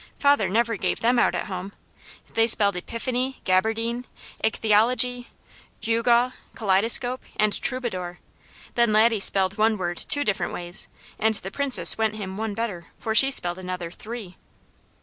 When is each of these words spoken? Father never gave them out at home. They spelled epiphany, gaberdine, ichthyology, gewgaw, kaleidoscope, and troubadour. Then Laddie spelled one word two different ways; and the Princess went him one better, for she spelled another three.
Father 0.17 0.49
never 0.49 0.77
gave 0.77 1.01
them 1.01 1.19
out 1.19 1.35
at 1.35 1.45
home. 1.45 1.73
They 2.33 2.47
spelled 2.47 2.75
epiphany, 2.75 3.39
gaberdine, 3.43 4.05
ichthyology, 4.43 5.27
gewgaw, 5.79 6.31
kaleidoscope, 6.55 7.23
and 7.35 7.61
troubadour. 7.61 8.17
Then 8.73 8.93
Laddie 8.93 9.19
spelled 9.19 9.59
one 9.59 9.77
word 9.77 9.97
two 9.97 10.23
different 10.23 10.53
ways; 10.53 10.87
and 11.19 11.35
the 11.35 11.51
Princess 11.51 11.99
went 11.99 12.15
him 12.15 12.35
one 12.35 12.55
better, 12.55 12.87
for 12.97 13.13
she 13.13 13.29
spelled 13.29 13.59
another 13.59 13.91
three. 13.91 14.37